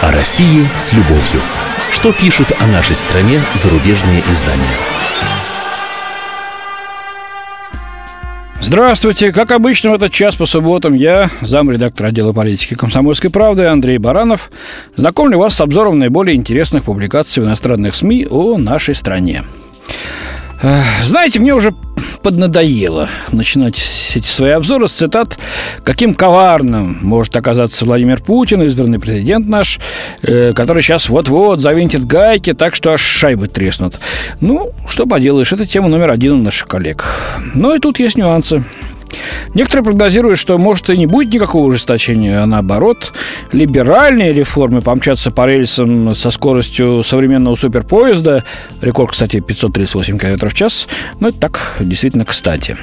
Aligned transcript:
О 0.00 0.12
России 0.12 0.68
с 0.78 0.92
любовью. 0.92 1.42
Что 1.90 2.12
пишут 2.12 2.52
о 2.60 2.68
нашей 2.68 2.94
стране 2.94 3.40
зарубежные 3.56 4.22
издания? 4.30 4.64
Здравствуйте. 8.60 9.32
Как 9.32 9.50
обычно 9.50 9.90
в 9.90 9.94
этот 9.94 10.12
час 10.12 10.36
по 10.36 10.46
субботам 10.46 10.94
я, 10.94 11.30
замредактор 11.40 12.06
отдела 12.06 12.32
политики 12.32 12.74
«Комсомольской 12.74 13.30
правды» 13.30 13.64
Андрей 13.64 13.98
Баранов, 13.98 14.52
знакомлю 14.94 15.40
вас 15.40 15.56
с 15.56 15.60
обзором 15.60 15.98
наиболее 15.98 16.36
интересных 16.36 16.84
публикаций 16.84 17.42
в 17.42 17.46
иностранных 17.46 17.96
СМИ 17.96 18.28
о 18.30 18.56
нашей 18.56 18.94
стране. 18.94 19.42
Знаете, 21.02 21.40
мне 21.40 21.54
уже 21.54 21.72
поднадоело 22.20 23.08
начинать 23.32 23.78
эти 24.14 24.26
свои 24.26 24.50
обзоры 24.50 24.88
с 24.88 24.92
цитат, 24.92 25.38
каким 25.84 26.14
коварным 26.14 26.98
может 27.02 27.36
оказаться 27.36 27.84
Владимир 27.84 28.20
Путин, 28.20 28.62
избранный 28.62 28.98
президент 28.98 29.46
наш, 29.46 29.78
э, 30.22 30.52
который 30.54 30.82
сейчас 30.82 31.08
вот-вот 31.08 31.60
завинтит 31.60 32.06
гайки, 32.06 32.52
так 32.54 32.74
что 32.74 32.92
аж 32.92 33.00
шайбы 33.00 33.48
треснут. 33.48 33.98
Ну, 34.40 34.70
что 34.86 35.06
поделаешь, 35.06 35.52
это 35.52 35.66
тема 35.66 35.88
номер 35.88 36.10
один 36.10 36.34
у 36.34 36.42
наших 36.42 36.68
коллег. 36.68 37.04
Но 37.54 37.74
и 37.74 37.78
тут 37.78 37.98
есть 37.98 38.16
нюансы. 38.16 38.64
Некоторые 39.54 39.84
прогнозируют, 39.84 40.38
что 40.38 40.58
может 40.58 40.90
и 40.90 40.96
не 40.96 41.06
будет 41.06 41.32
никакого 41.32 41.66
ужесточения, 41.66 42.42
а 42.42 42.46
наоборот, 42.46 43.12
либеральные 43.52 44.32
реформы 44.32 44.82
помчатся 44.82 45.30
по 45.30 45.46
рельсам 45.46 46.14
со 46.14 46.30
скоростью 46.30 47.02
современного 47.02 47.56
суперпоезда. 47.56 48.44
Рекорд, 48.80 49.12
кстати, 49.12 49.40
538 49.40 50.18
км 50.18 50.48
в 50.48 50.54
час. 50.54 50.88
Но 51.20 51.28
это 51.28 51.38
так, 51.38 51.76
действительно, 51.80 52.24
кстати. 52.24 52.76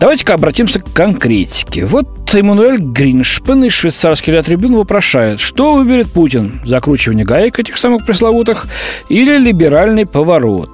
Давайте-ка 0.00 0.34
обратимся 0.34 0.80
к 0.80 0.92
конкретике. 0.92 1.84
Вот 1.84 2.06
Эммануэль 2.32 2.78
Гриншпен 2.78 3.64
из 3.64 3.72
швейцарский 3.72 4.32
ля 4.32 4.44
трибун 4.44 4.76
вопрошает, 4.76 5.40
что 5.40 5.74
выберет 5.74 6.12
Путин? 6.12 6.60
Закручивание 6.64 7.26
гаек 7.26 7.58
этих 7.58 7.76
самых 7.76 8.06
пресловутых 8.06 8.68
или 9.08 9.36
либеральный 9.38 10.06
поворот? 10.06 10.70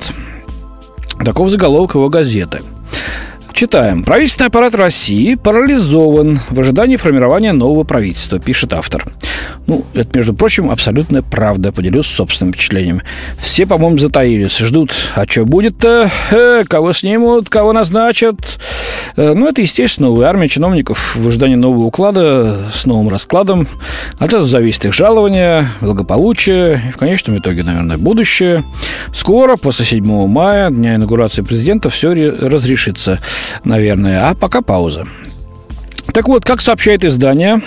Таков 1.25 1.48
заголовок 1.48 1.95
его 1.95 2.11
газеты– 2.11 2.61
Читаем. 3.55 4.03
Правительственный 4.03 4.49
аппарат 4.49 4.75
России 4.75 5.37
парализован 5.37 6.41
в 6.51 6.59
ожидании 6.59 6.97
формирования 6.97 7.53
нового 7.53 7.85
правительства, 7.85 8.41
пишет 8.41 8.73
автор. 8.73 9.05
Ну, 9.67 9.84
это, 9.95 10.11
между 10.15 10.34
прочим, 10.34 10.70
абсолютная 10.70 11.23
правда. 11.23 11.73
Поделюсь 11.73 12.07
собственным 12.07 12.53
впечатлением. 12.53 13.01
Все, 13.39 13.67
по-моему, 13.67 13.98
затаились. 13.98 14.59
Ждут, 14.59 14.93
а 15.15 15.25
что 15.25 15.47
будет-то? 15.47 16.11
Э, 16.31 16.65
кого 16.69 16.93
снимут, 16.93 17.48
кого 17.48 17.73
назначат? 17.73 18.37
Э, 19.17 19.33
ну, 19.35 19.48
это, 19.48 19.62
естественно, 19.62 20.11
у 20.11 20.20
армии 20.20 20.48
чиновников 20.48 21.17
в 21.17 21.27
ожидании 21.27 21.55
нового 21.55 21.85
уклада 21.85 22.61
с 22.75 22.85
новым 22.85 23.09
раскладом. 23.09 23.67
От 24.19 24.29
этого 24.29 24.45
зависит 24.45 24.85
их 24.85 24.92
жалование, 24.92 25.67
благополучие 25.81 26.83
и, 26.89 26.92
в 26.92 26.98
конечном 26.98 27.39
итоге, 27.39 27.62
наверное, 27.62 27.97
будущее. 27.97 28.65
Скоро, 29.15 29.57
после 29.57 29.87
7 29.87 30.27
мая, 30.27 30.70
дня 30.70 30.97
инаугурации 30.97 31.41
президента, 31.41 31.89
все 31.89 32.12
разрешится, 32.12 33.19
наверное. 33.65 34.29
А 34.29 34.35
пока 34.35 34.61
пауза. 34.61 35.07
Так 36.15 36.29
вот, 36.29 36.45
как 36.45 36.61
сообщает 36.61 37.05
издание, 37.05 37.61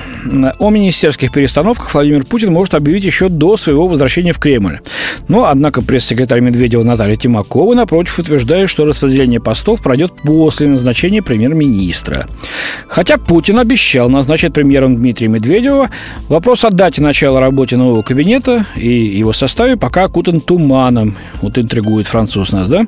о 0.57 0.69
министерских 0.69 1.33
перестановках 1.33 1.93
Владимир 1.93 2.23
Путин 2.23 2.53
может 2.53 2.75
объявить 2.75 3.03
еще 3.03 3.27
до 3.27 3.57
своего 3.57 3.87
возвращения 3.87 4.31
в 4.31 4.39
Кремль. 4.39 4.79
Но, 5.27 5.47
однако, 5.47 5.81
пресс-секретарь 5.81 6.39
Медведева 6.39 6.81
Наталья 6.83 7.17
Тимакова, 7.17 7.73
напротив, 7.73 8.19
утверждает, 8.19 8.69
что 8.69 8.85
распределение 8.85 9.41
постов 9.41 9.81
пройдет 9.83 10.13
после 10.23 10.69
назначения 10.69 11.21
премьер-министра. 11.21 12.25
Хотя 12.87 13.17
Путин 13.17 13.59
обещал 13.59 14.07
назначить 14.07 14.53
премьером 14.53 14.95
Дмитрия 14.95 15.27
Медведева, 15.27 15.89
вопрос 16.29 16.63
о 16.63 16.69
дате 16.69 17.01
начала 17.01 17.41
работы 17.41 17.75
нового 17.75 18.01
кабинета 18.01 18.65
и 18.77 18.87
его 18.87 19.33
составе 19.33 19.75
пока 19.75 20.05
окутан 20.05 20.39
туманом. 20.39 21.17
Вот 21.41 21.57
интригует 21.57 22.07
француз 22.07 22.53
нас, 22.53 22.69
да? 22.69 22.87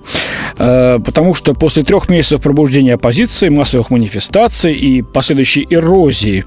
Э, 0.57 0.99
потому 1.03 1.33
что 1.35 1.53
после 1.53 1.83
трех 1.83 2.07
месяцев 2.07 2.41
пробуждения 2.41 2.93
оппозиции, 2.93 3.49
массовых 3.49 3.89
манифестаций 3.89 4.73
и 4.73 5.01
последующих 5.01 5.48
последующей 5.49 5.67
эрозии 5.69 6.43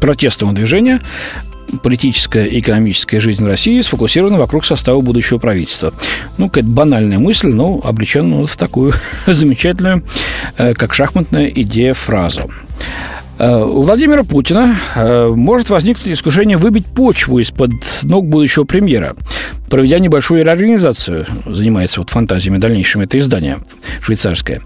протестного 0.00 0.52
движения 0.52 1.00
политическая 1.82 2.44
и 2.46 2.58
экономическая 2.58 3.20
жизнь 3.20 3.46
России 3.46 3.80
сфокусирована 3.80 4.38
вокруг 4.38 4.64
состава 4.64 5.00
будущего 5.00 5.38
правительства. 5.38 5.94
Ну, 6.36 6.48
какая-то 6.48 6.68
банальная 6.68 7.18
мысль, 7.18 7.48
но 7.48 7.80
облеченная 7.82 8.44
в 8.44 8.56
такую 8.56 8.92
замечательную, 9.26 10.02
э, 10.58 10.74
как 10.74 10.92
шахматная 10.92 11.46
идея, 11.46 11.94
фразу. 11.94 12.50
Э, 13.38 13.64
у 13.64 13.82
Владимира 13.82 14.24
Путина 14.24 14.76
э, 14.96 15.28
может 15.28 15.70
возникнуть 15.70 16.14
искушение 16.14 16.58
выбить 16.58 16.86
почву 16.86 17.38
из-под 17.38 17.72
ног 18.02 18.26
будущего 18.26 18.64
премьера 18.64 19.14
проведя 19.72 19.98
небольшую 20.00 20.44
реорганизацию, 20.44 21.24
занимается 21.46 22.00
вот 22.00 22.10
фантазиями 22.10 22.58
дальнейшими 22.58 23.04
это 23.04 23.18
издание 23.18 23.56
швейцарское. 24.02 24.60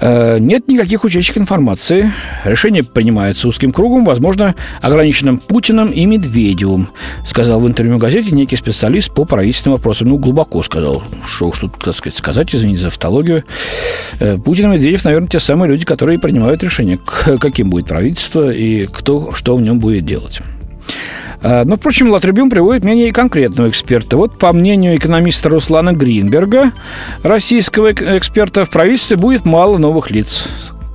Э, 0.00 0.38
нет 0.40 0.66
никаких 0.66 1.04
утечек 1.04 1.38
информации. 1.38 2.10
Решение 2.44 2.82
принимается 2.82 3.46
узким 3.46 3.70
кругом, 3.70 4.04
возможно, 4.04 4.56
ограниченным 4.80 5.38
Путиным 5.38 5.90
и 5.90 6.04
Медведевым, 6.06 6.88
сказал 7.24 7.60
в 7.60 7.68
интервью 7.68 7.98
газете 7.98 8.32
некий 8.32 8.56
специалист 8.56 9.14
по 9.14 9.24
правительственным 9.24 9.76
вопросам. 9.76 10.08
Ну, 10.08 10.18
глубоко 10.18 10.60
сказал. 10.64 11.04
Что 11.24 11.52
тут, 11.52 11.78
так 11.78 11.96
сказать, 11.96 12.18
сказать, 12.18 12.52
извините 12.52 12.82
за 12.82 12.88
автологию. 12.88 13.44
Э, 14.18 14.38
Путин 14.38 14.72
и 14.72 14.74
Медведев, 14.74 15.04
наверное, 15.04 15.28
те 15.28 15.38
самые 15.38 15.70
люди, 15.70 15.84
которые 15.84 16.18
принимают 16.18 16.64
решение, 16.64 16.98
каким 17.40 17.70
будет 17.70 17.86
правительство 17.86 18.50
и 18.50 18.88
кто 18.88 19.32
что 19.34 19.54
в 19.54 19.62
нем 19.62 19.78
будет 19.78 20.04
делать. 20.04 20.40
А, 21.42 21.64
но, 21.64 21.76
впрочем, 21.76 22.10
Латрибюн 22.10 22.50
приводит 22.50 22.84
мнение 22.84 23.12
конкретного 23.12 23.68
эксперта. 23.68 24.16
Вот, 24.16 24.38
по 24.38 24.52
мнению 24.52 24.96
экономиста 24.96 25.48
Руслана 25.48 25.92
Гринберга, 25.92 26.72
российского 27.22 27.92
эксперта, 27.92 28.64
в 28.64 28.70
правительстве 28.70 29.16
будет 29.16 29.44
мало 29.44 29.78
новых 29.78 30.10
лиц. 30.10 30.48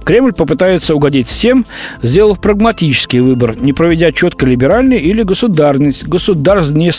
Кремль 0.07 0.31
попытается 0.31 0.95
угодить 0.95 1.27
всем, 1.27 1.65
сделав 2.01 2.39
прагматический 2.39 3.19
выбор, 3.19 3.57
не 3.59 3.73
проведя 3.73 4.13
четко 4.13 4.45
либеральной 4.45 4.99
или 4.99 5.21
государственной, 5.21 6.93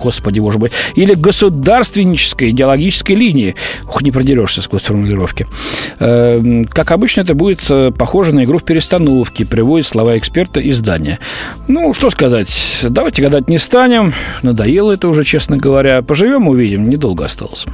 господи, 0.00 0.38
боже 0.38 0.60
мой, 0.60 0.70
или 0.94 1.14
государственнической 1.14 2.50
идеологической 2.50 3.16
линии. 3.16 3.56
Ух, 3.88 4.02
не 4.02 4.12
продерешься 4.12 4.62
сквозь 4.62 4.82
формулировки. 4.82 5.48
Эм, 5.98 6.64
как 6.66 6.92
обычно, 6.92 7.22
это 7.22 7.34
будет 7.34 7.68
э, 7.68 7.90
похоже 7.90 8.32
на 8.32 8.44
игру 8.44 8.58
в 8.58 8.64
перестановке, 8.64 9.44
приводит 9.44 9.88
слова 9.88 10.16
эксперта 10.16 10.60
издания. 10.70 11.18
Ну, 11.66 11.92
что 11.94 12.10
сказать, 12.10 12.86
давайте 12.88 13.22
гадать 13.22 13.48
не 13.48 13.58
станем. 13.58 14.14
Надоело 14.42 14.92
это 14.92 15.08
уже, 15.08 15.24
честно 15.24 15.56
говоря. 15.56 16.00
Поживем, 16.02 16.46
увидим. 16.46 16.88
Недолго 16.88 17.24
осталось. 17.24 17.66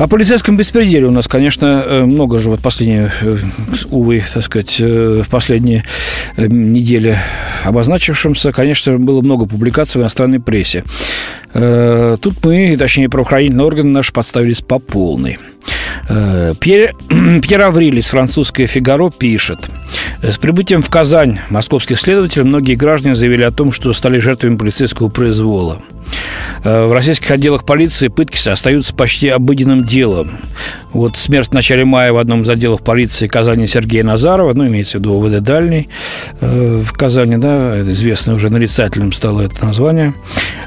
О 0.00 0.08
полицейском 0.08 0.56
беспределе 0.56 1.04
у 1.04 1.10
нас, 1.10 1.28
конечно, 1.28 1.84
э, 1.86 2.04
много 2.06 2.38
же 2.38 2.48
вот 2.48 2.60
последние, 2.60 3.12
э, 3.20 3.36
увы, 3.90 4.24
так 4.32 4.42
сказать, 4.42 4.76
э, 4.80 5.24
последние 5.30 5.84
недели 6.38 7.18
обозначившемся, 7.64 8.50
конечно, 8.50 8.98
было 8.98 9.20
много 9.20 9.44
публикаций 9.44 10.00
в 10.00 10.02
иностранной 10.02 10.40
прессе. 10.40 10.84
Тут 11.52 12.44
мы, 12.44 12.76
точнее, 12.78 13.10
правоохранительные 13.10 13.66
органы 13.66 13.90
наши 13.90 14.12
подставились 14.12 14.62
по 14.62 14.78
полной. 14.78 15.38
Пьер, 16.60 16.94
Пьер 17.42 17.60
Авриль 17.60 17.98
из 17.98 18.08
«Фигаро» 18.08 19.10
пишет. 19.10 19.68
С 20.22 20.38
прибытием 20.38 20.80
в 20.80 20.88
Казань 20.88 21.40
московских 21.50 21.98
следователей 21.98 22.44
многие 22.44 22.74
граждане 22.74 23.14
заявили 23.14 23.42
о 23.42 23.50
том, 23.50 23.70
что 23.70 23.92
стали 23.92 24.18
жертвами 24.18 24.56
полицейского 24.56 25.08
произвола. 25.08 25.82
Э, 26.62 26.86
в 26.86 26.92
российских 26.92 27.30
отделах 27.30 27.64
полиции 27.64 28.08
пытки 28.08 28.48
остаются 28.48 28.94
почти 28.94 29.28
обыденным 29.28 29.84
делом. 29.84 30.38
Вот 30.92 31.16
смерть 31.16 31.48
в 31.48 31.52
начале 31.52 31.84
мая 31.84 32.12
в 32.12 32.18
одном 32.18 32.42
из 32.42 32.48
отделов 32.48 32.82
полиции 32.82 33.28
Казани 33.28 33.66
Сергея 33.66 34.02
Назарова, 34.02 34.52
ну, 34.54 34.66
имеется 34.66 34.98
в 34.98 35.00
виду 35.00 35.14
ОВД 35.14 35.40
Дальний 35.40 35.88
э, 36.40 36.82
в 36.84 36.92
Казани, 36.92 37.36
да, 37.36 37.80
известно 37.82 38.34
уже 38.34 38.50
нарицательным 38.50 39.12
стало 39.12 39.42
это 39.42 39.64
название. 39.64 40.14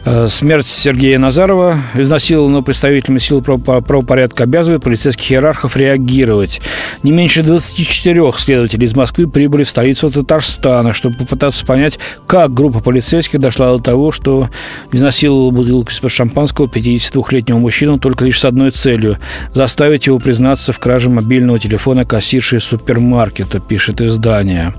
Э, 0.06 0.28
смерть 0.30 0.68
Сергея 0.68 1.20
Назарова, 1.20 1.78
изнасилованного 1.94 2.62
представителями 2.62 3.20
сил 3.20 3.42
правопорядка, 3.42 4.44
обязывает 4.44 4.84
полицейских 4.84 5.32
иерархов 5.32 5.76
реагировать. 5.76 6.62
Не 7.04 7.12
меньше 7.12 7.44
24 7.44 8.32
следователей 8.38 8.86
из 8.86 8.96
Москвы 8.96 9.28
прибыли 9.28 9.64
в 9.64 9.70
столицу 9.70 10.10
Татарстана, 10.10 10.94
чтобы 10.94 11.18
попытаться 11.18 11.66
понять, 11.66 12.00
как 12.28 12.54
группа 12.54 12.80
полицейских 12.80 13.40
дошла 13.40 13.74
до 13.74 13.80
того, 13.80 14.12
что 14.12 14.50
изнасиловала 14.92 15.33
бутылку 15.52 15.92
из-под 15.92 16.12
шампанского 16.12 16.66
52-летнего 16.68 17.58
мужчину 17.58 18.00
только 18.00 18.26
лишь 18.26 18.40
с 18.40 18.46
одной 18.46 18.72
целью– 18.72 19.18
заставить 19.54 20.08
его 20.08 20.20
признаться 20.20 20.74
в 20.74 20.80
краже 20.80 21.10
мобильного 21.10 21.60
телефона 21.60 22.06
кассирши 22.06 22.60
супермаркета, 22.60 23.60
пишет 23.60 24.02
издание. 24.02 24.74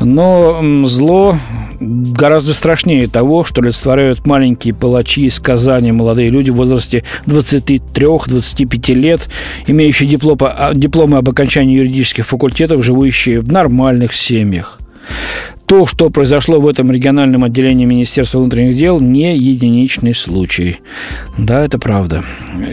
Но 0.00 0.60
зло 0.84 1.36
гораздо 1.80 2.54
страшнее 2.54 3.08
того, 3.08 3.44
что 3.44 3.60
олицетворяют 3.60 4.26
маленькие 4.26 4.74
палачи 4.74 5.26
из 5.26 5.40
Казани, 5.40 5.92
молодые 5.92 6.30
люди 6.30 6.50
в 6.50 6.56
возрасте 6.56 7.04
23-25 7.26 8.94
лет, 8.94 9.28
имеющие 9.66 10.08
дипломы, 10.08 10.50
дипломы 10.74 11.18
об 11.18 11.28
окончании 11.28 11.76
юридических 11.76 12.26
факультетов, 12.26 12.84
живущие 12.84 13.40
в 13.40 13.50
нормальных 13.50 14.14
семьях. 14.14 14.78
То, 15.72 15.86
что 15.86 16.10
произошло 16.10 16.60
в 16.60 16.68
этом 16.68 16.92
региональном 16.92 17.44
отделении 17.44 17.86
Министерства 17.86 18.40
внутренних 18.40 18.76
дел, 18.76 19.00
не 19.00 19.34
единичный 19.34 20.14
случай. 20.14 20.76
Да, 21.38 21.64
это 21.64 21.78
правда. 21.78 22.22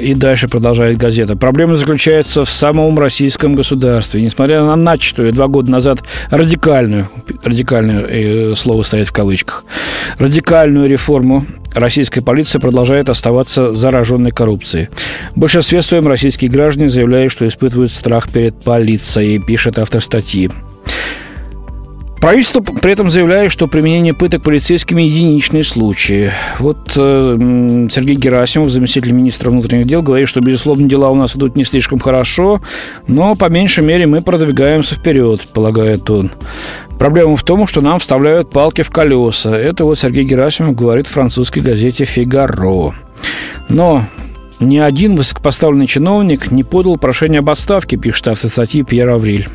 И 0.02 0.14
дальше 0.14 0.50
продолжает 0.50 0.98
газета. 0.98 1.38
Проблема 1.38 1.78
заключается 1.78 2.44
в 2.44 2.50
самом 2.50 3.00
российском 3.00 3.56
государстве. 3.56 4.22
Несмотря 4.22 4.64
на 4.66 4.76
начатую 4.76 5.32
два 5.32 5.48
года 5.48 5.72
назад 5.72 6.04
радикальную, 6.30 7.08
радикальное 7.42 8.06
э, 8.06 8.54
слово 8.58 8.84
стоит 8.84 9.08
в 9.08 9.14
кавычках, 9.14 9.64
радикальную 10.18 10.90
реформу 10.90 11.46
российская 11.74 12.22
полиция 12.22 12.60
продолжает 12.60 13.08
оставаться 13.08 13.74
зараженной 13.74 14.32
коррупцией. 14.32 14.90
В 15.36 15.40
большинстве 15.40 15.82
своем 15.84 16.06
российские 16.06 16.52
граждане 16.52 16.90
заявляют, 16.90 17.32
что 17.32 17.48
испытывают 17.48 17.94
страх 17.94 18.28
перед 18.30 18.62
полицией, 18.62 19.40
пишет 19.40 19.80
автор 19.80 20.04
статьи. 20.04 20.50
Правительство 22.22 22.60
при 22.60 22.92
этом 22.92 23.10
заявляет, 23.10 23.50
что 23.50 23.68
применение 23.68 24.14
пыток 24.14 24.44
полицейскими– 24.44 25.02
единичные 25.04 25.64
случаи. 25.64 26.32
Вот 26.60 26.92
э, 26.98 27.88
Сергей 27.90 28.16
Герасимов, 28.16 28.70
заместитель 28.70 29.14
министра 29.14 29.50
внутренних 29.50 29.88
дел, 29.88 30.02
говорит, 30.02 30.28
что, 30.28 30.42
безусловно, 30.42 30.90
дела 30.90 31.10
у 31.12 31.16
нас 31.16 31.36
идут 31.38 31.56
не 31.56 31.64
слишком 31.64 31.98
хорошо, 31.98 32.62
но, 33.08 33.36
по 33.36 33.50
меньшей 33.50 33.86
мере, 33.86 34.06
мы 34.06 34.22
продвигаемся 34.22 34.96
вперед, 34.96 35.48
полагает 35.54 36.10
он. 36.10 36.30
Проблема 36.98 37.38
в 37.38 37.44
том, 37.44 37.66
что 37.66 37.80
нам 37.80 38.00
вставляют 38.00 38.52
палки 38.52 38.82
в 38.82 38.92
колеса. 38.92 39.58
Это 39.58 39.86
вот 39.86 39.98
Сергей 39.98 40.26
Герасимов 40.26 40.76
говорит 40.76 41.08
в 41.08 41.12
французской 41.12 41.60
газете 41.60 42.04
«Фигаро». 42.04 42.94
Но 43.70 44.04
ни 44.60 44.78
один 44.78 45.16
высокопоставленный 45.16 45.88
чиновник 45.88 46.52
не 46.52 46.64
подал 46.64 46.98
прошение 46.98 47.40
об 47.40 47.50
отставке, 47.50 47.96
пишет 47.96 48.28
автор 48.28 48.50
статьи 48.50 48.84
Пьер 48.84 49.10
Авриль. 49.10 49.48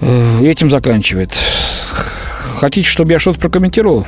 Э, 0.00 0.44
этим 0.44 0.70
заканчивает. 0.70 1.30
Хотите, 2.58 2.88
чтобы 2.88 3.12
я 3.12 3.18
что-то 3.18 3.40
прокомментировал? 3.40 4.06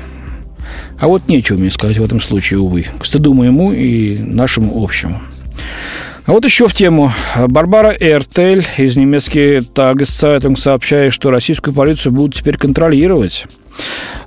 А 0.99 1.09
вот 1.09 1.29
нечего 1.29 1.59
мне 1.59 1.71
сказать 1.71 1.99
в 1.99 2.05
этом 2.05 2.21
случае, 2.21 2.61
увы. 2.61 2.87
К 2.99 3.05
стыду 3.05 3.35
моему 3.35 3.73
и 3.73 4.19
нашему 4.19 4.83
общему. 4.83 5.21
А 6.25 6.33
вот 6.33 6.45
еще 6.45 6.67
в 6.69 6.75
тему. 6.75 7.13
Барбара 7.37 7.95
Эртель 7.99 8.67
из 8.79 8.97
немецкой 8.97 9.61
Тагeszeitung 9.61 10.57
сообщает, 10.57 11.13
что 11.13 11.31
российскую 11.31 11.75
полицию 11.75 12.13
будут 12.13 12.35
теперь 12.35 12.57
контролировать. 12.57 13.47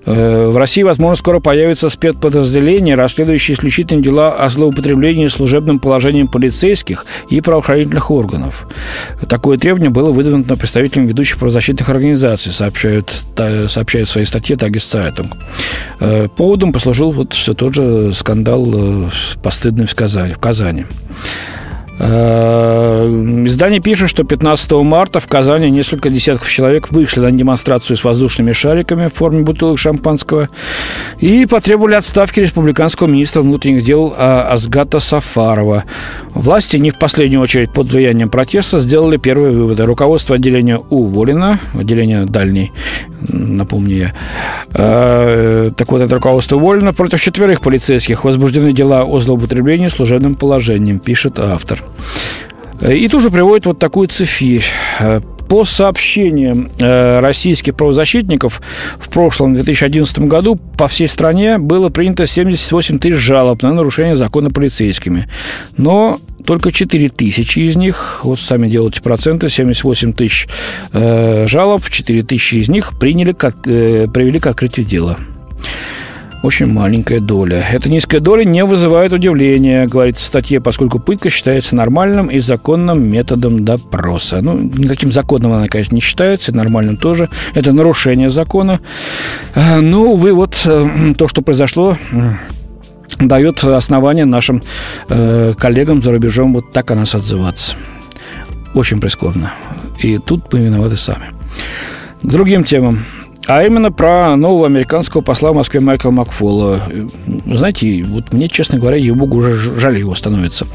Э, 0.06 0.48
в 0.48 0.58
России, 0.58 0.84
возможно, 0.84 1.16
скоро 1.16 1.40
появится 1.40 1.90
спецподразделение, 1.90 2.96
расследующее 2.96 3.56
исключительно 3.56 4.02
дела 4.02 4.34
о 4.34 4.50
злоупотреблении 4.50 5.28
служебным 5.28 5.80
положением 5.80 6.28
полицейских 6.28 7.06
и 7.30 7.42
правоохранительных 7.42 8.10
органов. 8.12 8.68
Такое 9.28 9.58
требование 9.58 9.90
было 9.90 10.12
выдвинуто 10.12 10.56
представителями 10.56 11.08
ведущих 11.08 11.38
правозащитных 11.38 11.90
организаций, 11.90 12.52
сообщают, 12.52 13.14
сообщает 13.68 14.08
в 14.08 14.12
своей 14.12 14.26
статье 14.26 14.56
Tageszeitung. 14.56 15.34
Э, 16.00 16.28
поводом 16.36 16.72
послужил 16.72 17.12
вот 17.12 17.34
все 17.34 17.54
тот 17.54 17.74
же 17.74 18.14
скандал 18.14 18.66
э, 18.74 19.10
постыдный 19.44 19.86
в 19.86 19.96
Казани. 19.96 20.34
В 20.34 20.40
Казани. 20.40 20.86
Э, 22.00 23.04
издание 23.46 23.82
пишет, 23.82 24.10
что 24.10 24.24
15 24.24 24.72
марта 24.84 25.20
в 25.20 25.28
Казани 25.28 25.70
несколько 25.70 26.10
десятков 26.10 26.50
человек 26.50 26.92
вышли 26.92 27.20
на 27.20 27.32
демонстрацию 27.32 27.98
с 27.98 28.04
воздушными 28.06 28.54
шариками 28.54 29.10
в 29.10 29.14
форме 29.14 29.44
бутылок 29.44 29.78
шампанского 29.78 30.48
и 31.20 31.46
потребовали 31.46 31.96
отставки 31.96 32.40
республиканского 32.40 33.08
министра 33.08 33.42
внутренних 33.42 33.84
дел 33.84 34.14
а, 34.18 34.48
Азгата 34.50 35.00
Сафарова. 35.00 35.84
Власти, 36.34 36.78
не 36.78 36.92
в 36.92 36.98
последнюю 36.98 37.42
очередь 37.42 37.74
под 37.74 37.92
влиянием 37.92 38.30
протеста, 38.30 38.80
сделали 38.80 39.18
первые 39.18 39.52
выводы. 39.52 39.84
Руководство 39.84 40.38
отделения 40.38 40.78
уволено, 40.78 41.60
отделение 41.78 42.26
дальней, 42.26 42.72
напомню 43.28 43.98
я. 43.98 44.14
Э, 44.74 45.72
так 45.76 45.92
вот, 45.92 46.02
это 46.02 46.16
руководство 46.16 46.56
уволено. 46.56 46.94
Против 46.94 47.22
четверых 47.22 47.60
полицейских 47.60 48.24
возбуждены 48.24 48.72
дела 48.72 49.04
о 49.04 49.20
злоупотреблении 49.20 49.90
служебным 49.90 50.36
положением, 50.36 51.00
пишет 51.00 51.40
автор. 51.40 51.84
И 52.82 53.08
тоже 53.10 53.30
приводит 53.30 53.66
вот 53.66 53.80
такую 53.80 54.08
цифирь. 54.08 54.64
По 55.50 55.66
сообщениям 55.66 56.70
э, 56.78 57.20
российских 57.22 57.74
правозащитников, 57.76 58.62
в 59.00 59.10
прошлом 59.10 59.56
2011 59.56 60.20
году 60.20 60.56
по 60.56 60.88
всей 60.88 61.08
стране 61.08 61.58
было 61.58 61.90
принято 61.90 62.28
78 62.28 63.00
тысяч 63.00 63.18
жалоб 63.18 63.64
на 63.64 63.74
нарушение 63.74 64.16
закона 64.16 64.52
полицейскими. 64.52 65.28
Но 65.76 66.20
только 66.46 66.72
4 66.72 67.10
тысячи 67.10 67.60
из 67.60 67.76
них, 67.76 68.20
вот 68.24 68.40
сами 68.40 68.70
делайте 68.70 69.02
проценты, 69.02 69.50
78 69.50 70.14
тысяч 70.14 70.48
э, 70.94 71.48
жалоб, 71.48 71.90
4 71.90 72.22
тысячи 72.22 72.56
из 72.56 72.70
них 72.70 73.00
приняли, 73.00 73.32
как, 73.32 73.56
э, 73.66 74.06
привели 74.14 74.40
к 74.40 74.46
открытию 74.46 74.86
дела 74.86 75.18
очень 76.42 76.68
маленькая 76.68 77.20
доля. 77.20 77.66
Эта 77.72 77.90
низкая 77.90 78.22
доля 78.22 78.44
не 78.44 78.64
вызывает 78.64 79.12
удивления, 79.12 79.88
говорится 79.88 80.24
в 80.24 80.28
статье, 80.28 80.62
поскольку 80.62 81.00
пытка 81.00 81.30
считается 81.30 81.76
нормальным 81.76 82.28
и 82.28 82.40
законным 82.40 83.04
методом 83.04 83.66
допроса. 83.66 84.40
Ну, 84.42 84.58
никаким 84.58 85.12
законным 85.12 85.52
она, 85.52 85.68
конечно, 85.68 85.96
не 85.96 86.02
считается, 86.02 86.52
и 86.52 86.56
нормальным 86.56 86.98
тоже. 86.98 87.30
Это 87.54 87.74
нарушение 87.74 88.30
закона. 88.30 88.80
А, 89.54 89.82
ну, 89.82 90.14
увы, 90.14 90.34
вот 90.34 90.62
э, 90.66 91.14
то, 91.18 91.28
что 91.28 91.42
произошло, 91.42 91.98
дает 93.20 93.64
основание 93.64 94.26
нашим 94.26 94.64
э, 95.10 95.54
коллегам 95.58 96.02
за 96.02 96.12
рубежом 96.12 96.54
вот 96.54 96.72
так 96.72 96.90
о 96.92 96.96
нас 96.96 97.16
отзываться. 97.16 97.76
Очень 98.74 99.02
прискорбно. 99.02 99.52
И 99.98 100.18
тут 100.20 100.54
мы 100.54 100.60
виноваты 100.60 100.96
сами. 100.96 101.26
К 102.22 102.28
другим 102.28 102.64
темам. 102.64 103.04
А 103.50 103.64
именно 103.64 103.92
про 103.92 104.36
нового 104.36 104.68
американского 104.68 105.22
посла 105.22 105.52
в 105.52 105.56
Москве 105.56 105.80
Майкла 105.80 106.12
Макфола. 106.12 106.80
Знаете, 107.48 108.04
вот 108.04 108.32
мне, 108.32 108.48
честно 108.48 108.78
говоря, 108.78 108.98
ей-богу, 108.98 109.38
уже 109.38 109.56
жаль 109.56 109.98
его 109.98 110.14
становится. 110.14 110.68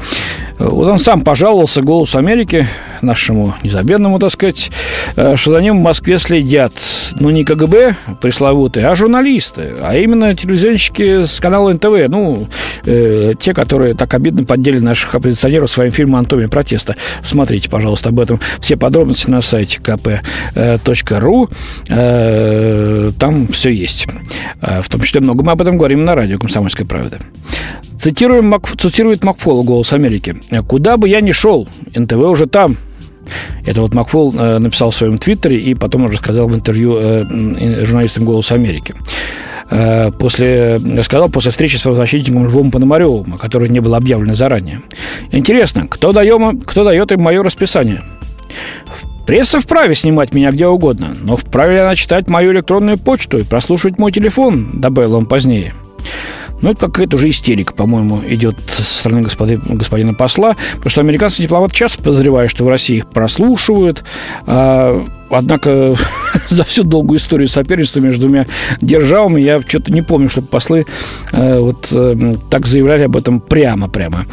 Вот 0.59 0.85
он 0.85 0.99
сам 0.99 1.21
пожаловался 1.21 1.81
«Голосу 1.81 2.17
Америки», 2.17 2.67
нашему 3.01 3.53
незабвенному, 3.63 4.19
так 4.19 4.31
сказать, 4.31 4.71
э, 5.15 5.35
что 5.35 5.51
за 5.51 5.61
ним 5.61 5.79
в 5.79 5.81
Москве 5.81 6.17
следят, 6.17 6.73
ну, 7.19 7.29
не 7.29 7.45
КГБ 7.45 7.95
пресловутые, 8.21 8.87
а 8.87 8.95
журналисты, 8.95 9.73
а 9.81 9.95
именно 9.95 10.35
телевизионщики 10.35 11.23
с 11.23 11.39
канала 11.39 11.71
НТВ, 11.73 12.09
ну, 12.09 12.47
э, 12.85 13.33
те, 13.39 13.53
которые 13.53 13.93
так 13.93 14.13
обидно 14.13 14.43
поддели 14.43 14.79
наших 14.79 15.15
оппозиционеров 15.15 15.69
своим 15.69 15.91
фильмом 15.91 16.19
«Анатомия 16.19 16.47
протеста». 16.47 16.95
Смотрите, 17.23 17.69
пожалуйста, 17.69 18.09
об 18.09 18.19
этом 18.19 18.39
все 18.59 18.75
подробности 18.75 19.29
на 19.29 19.41
сайте 19.41 19.79
kp.ru. 19.79 21.49
Э, 21.89 22.64
там 23.19 23.47
все 23.47 23.69
есть. 23.69 24.07
Э, 24.61 24.81
в 24.81 24.89
том 24.89 25.01
числе 25.01 25.21
много 25.21 25.43
мы 25.43 25.51
об 25.51 25.61
этом 25.61 25.77
говорим 25.77 26.03
на 26.05 26.15
радио 26.15 26.37
«Комсомольская 26.37 26.85
правда». 26.85 27.19
Цитируем, 27.97 28.53
цитирует 28.77 29.23
Макфол 29.23 29.63
«Голос 29.63 29.93
Америки». 29.93 30.35
«Куда 30.67 30.97
бы 30.97 31.09
я 31.09 31.21
ни 31.21 31.31
шел, 31.31 31.67
НТВ 31.95 32.13
уже 32.13 32.45
там, 32.45 32.77
это 33.65 33.81
вот 33.81 33.93
Макфол 33.93 34.33
э, 34.37 34.59
написал 34.59 34.91
в 34.91 34.95
своем 34.95 35.17
твиттере 35.17 35.57
и 35.57 35.73
потом 35.73 36.07
рассказал 36.07 36.47
в 36.47 36.55
интервью 36.55 36.97
э, 36.99 37.85
журналистам 37.85 38.25
«Голоса 38.25 38.55
Америки». 38.55 38.95
Э, 39.71 40.11
после, 40.11 40.77
рассказал 40.77 41.29
после 41.29 41.51
встречи 41.51 41.77
с 41.77 41.81
правозащитником 41.81 42.45
Львом 42.45 42.69
Пономаревым, 42.71 43.33
о 43.33 43.37
которой 43.37 43.69
не 43.69 43.79
было 43.79 43.97
объявлено 43.97 44.33
заранее. 44.33 44.81
Интересно, 45.31 45.87
кто, 45.87 46.13
даем, 46.13 46.59
кто 46.61 46.83
дает 46.83 47.11
им 47.11 47.21
мое 47.21 47.41
расписание? 47.41 48.03
Пресса 49.25 49.59
вправе 49.59 49.95
снимать 49.95 50.33
меня 50.33 50.51
где 50.51 50.67
угодно, 50.67 51.15
но 51.21 51.35
вправе 51.35 51.75
ли 51.75 51.79
она 51.79 51.95
читать 51.95 52.27
мою 52.29 52.51
электронную 52.51 52.97
почту 52.97 53.39
и 53.39 53.43
прослушивать 53.43 53.97
мой 53.97 54.11
телефон, 54.11 54.69
добавил 54.73 55.15
он 55.15 55.25
позднее. 55.25 55.73
Ну, 56.61 56.71
это 56.71 56.87
какая-то 56.87 57.17
уже 57.17 57.29
истерика, 57.29 57.73
по-моему, 57.73 58.21
идет 58.27 58.55
со 58.67 58.81
стороны 58.83 59.23
господи, 59.23 59.59
господина 59.65 60.13
посла, 60.13 60.55
потому 60.75 60.89
что 60.89 61.01
американцы 61.01 61.41
дипломат 61.41 61.73
часто 61.73 61.97
подозревают, 62.03 62.49
что 62.49 62.63
в 62.63 62.69
России 62.69 62.97
их 62.97 63.07
прослушивают, 63.07 64.03
а 64.45 65.05
Однако 65.29 65.95
за 66.49 66.63
всю 66.63 66.83
долгую 66.83 67.19
историю 67.19 67.47
соперничества 67.47 67.99
между 67.99 68.27
двумя 68.27 68.45
державами 68.81 69.41
я 69.41 69.59
что-то 69.61 69.91
не 69.91 70.01
помню, 70.01 70.29
чтобы 70.29 70.47
послы 70.47 70.85
э, 71.31 71.59
вот 71.59 71.87
э, 71.91 72.35
так 72.49 72.65
заявляли 72.65 73.03
об 73.03 73.15
этом 73.17 73.39
прямо-прямо, 73.39 74.25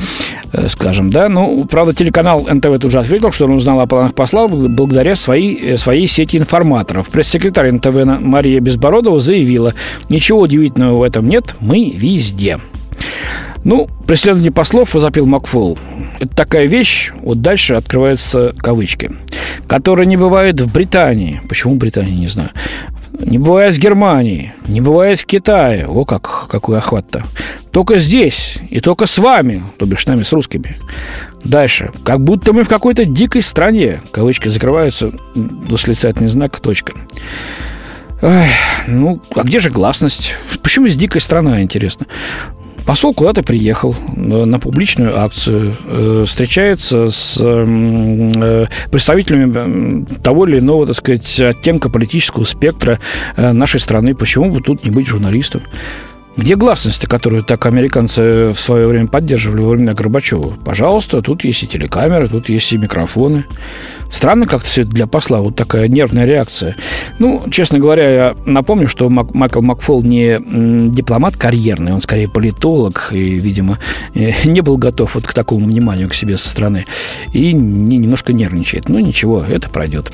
э, 0.52 0.68
скажем, 0.68 1.10
да. 1.10 1.28
Ну, 1.28 1.64
правда, 1.64 1.94
телеканал 1.94 2.46
НТВ 2.50 2.78
тут 2.80 2.92
же 2.92 2.98
ответил, 2.98 3.32
что 3.32 3.46
он 3.46 3.52
узнал 3.52 3.80
о 3.80 3.86
планах 3.86 4.14
посла 4.14 4.48
благодаря 4.48 5.16
своей, 5.16 5.72
э, 5.72 5.76
своей 5.76 6.06
сети 6.06 6.36
информаторов. 6.36 7.08
Пресс-секретарь 7.08 7.70
НТВ 7.72 8.20
Мария 8.20 8.60
Безбородова 8.60 9.20
заявила, 9.20 9.74
ничего 10.08 10.40
удивительного 10.40 10.98
в 10.98 11.02
этом 11.02 11.28
нет, 11.28 11.54
мы 11.60 11.90
везде. 11.90 12.58
Ну, 13.64 13.88
преследование 14.06 14.50
послов, 14.50 14.94
возопил 14.94 15.26
Макфол. 15.26 15.78
Это 16.18 16.34
такая 16.34 16.66
вещь, 16.66 17.12
вот 17.22 17.42
дальше 17.42 17.74
открываются 17.74 18.54
кавычки, 18.58 19.10
которая 19.66 20.06
не 20.06 20.16
бывает 20.16 20.60
в 20.60 20.72
Британии. 20.72 21.40
Почему 21.48 21.76
Британии, 21.76 22.14
не 22.14 22.28
знаю. 22.28 22.50
Не 23.12 23.38
бывает 23.38 23.74
в 23.74 23.78
Германии, 23.78 24.52
не 24.66 24.80
бывает 24.80 25.20
в 25.20 25.26
Китае. 25.26 25.86
О, 25.86 26.04
как, 26.04 26.48
какой 26.48 26.78
охват-то. 26.78 27.22
Только 27.70 27.98
здесь 27.98 28.56
и 28.70 28.80
только 28.80 29.06
с 29.06 29.18
вами, 29.18 29.62
то 29.78 29.86
бишь 29.86 30.06
нами, 30.06 30.22
с 30.22 30.32
русскими. 30.32 30.76
Дальше. 31.44 31.90
Как 32.04 32.20
будто 32.20 32.52
мы 32.52 32.64
в 32.64 32.68
какой-то 32.68 33.04
дикой 33.04 33.42
стране. 33.42 34.00
Кавычки 34.10 34.48
закрываются, 34.48 35.12
восклицательный 35.34 36.30
знак, 36.30 36.58
точка. 36.60 36.94
Эх, 38.20 38.50
ну, 38.86 39.20
а 39.34 39.42
где 39.42 39.58
же 39.58 39.70
гласность? 39.70 40.34
Почему 40.62 40.86
из 40.86 40.96
дикой 40.96 41.20
страна, 41.20 41.60
интересно? 41.60 42.06
Посол 42.86 43.14
куда-то 43.14 43.42
приехал 43.42 43.94
э, 43.94 44.44
на 44.44 44.58
публичную 44.58 45.18
акцию, 45.18 45.74
э, 45.86 46.24
встречается 46.26 47.10
с 47.10 47.38
э, 47.40 48.66
представителями 48.90 50.04
того 50.22 50.46
или 50.46 50.58
иного, 50.58 50.86
так 50.86 50.96
сказать, 50.96 51.40
оттенка 51.40 51.88
политического 51.88 52.44
спектра 52.44 52.98
нашей 53.36 53.80
страны. 53.80 54.14
Почему 54.14 54.50
бы 54.50 54.60
тут 54.60 54.84
не 54.84 54.90
быть 54.90 55.06
журналистом? 55.06 55.62
Где 56.34 56.56
гласность, 56.56 57.06
которую 57.06 57.44
так 57.44 57.66
американцы 57.66 58.48
в 58.48 58.56
свое 58.56 58.86
время 58.86 59.06
поддерживали 59.06 59.60
во 59.60 59.70
времена 59.70 59.92
Горбачева? 59.92 60.54
Пожалуйста, 60.64 61.20
тут 61.20 61.44
есть 61.44 61.62
и 61.62 61.66
телекамеры, 61.66 62.28
тут 62.28 62.48
есть 62.48 62.72
и 62.72 62.78
микрофоны. 62.78 63.44
Странно 64.10 64.46
как-то 64.46 64.66
все 64.66 64.82
это 64.82 64.90
для 64.90 65.06
посла, 65.06 65.40
вот 65.40 65.56
такая 65.56 65.88
нервная 65.88 66.24
реакция. 66.24 66.76
Ну, 67.18 67.42
честно 67.50 67.78
говоря, 67.78 68.10
я 68.10 68.34
напомню, 68.46 68.88
что 68.88 69.08
Мак 69.10 69.34
Майкл 69.34 69.60
Макфол 69.60 70.02
не 70.02 70.38
дипломат 70.90 71.36
карьерный, 71.36 71.92
он 71.92 72.00
скорее 72.00 72.28
политолог, 72.28 73.10
и, 73.12 73.34
видимо, 73.38 73.78
не 74.14 74.60
был 74.62 74.78
готов 74.78 75.14
вот 75.14 75.26
к 75.26 75.34
такому 75.34 75.66
вниманию 75.66 76.08
к 76.08 76.14
себе 76.14 76.36
со 76.38 76.48
стороны. 76.48 76.86
И 77.32 77.52
не, 77.52 77.98
немножко 77.98 78.32
нервничает. 78.32 78.88
Ну, 78.88 78.98
ничего, 78.98 79.44
это 79.46 79.68
пройдет. 79.68 80.12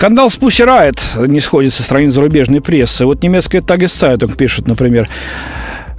Скандал 0.00 0.30
с 0.30 0.38
Pussy 0.38 0.64
Riot 0.64 1.28
не 1.28 1.40
сходит 1.40 1.74
со 1.74 1.82
страниц 1.82 2.14
зарубежной 2.14 2.62
прессы. 2.62 3.04
Вот 3.04 3.22
немецкая 3.22 3.60
Tageszeitung 3.60 4.34
пишет, 4.34 4.66
например, 4.66 5.10